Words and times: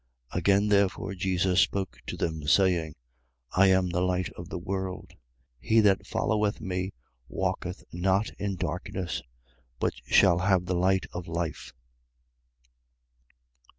8:12. 0.31 0.37
Again 0.39 0.67
therefore, 0.69 1.13
Jesus 1.13 1.61
spoke 1.61 1.99
to: 2.07 2.17
them, 2.17 2.47
saying: 2.47 2.95
I 3.51 3.67
am 3.67 3.89
the 3.91 4.01
light 4.01 4.29
of 4.29 4.49
the 4.49 4.57
world. 4.57 5.11
He 5.59 5.79
that 5.81 6.07
followeth 6.07 6.59
me 6.59 6.91
walketh 7.29 7.83
not 7.93 8.31
in 8.39 8.55
darkness, 8.55 9.21
but 9.79 9.93
shall 10.07 10.39
have 10.39 10.65
the 10.65 10.73
light 10.73 11.05
of 11.13 11.27
life. 11.27 11.71